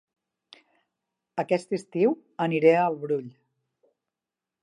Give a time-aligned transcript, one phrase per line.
[1.43, 2.17] Aquest estiu
[2.53, 3.29] aniré a El Brull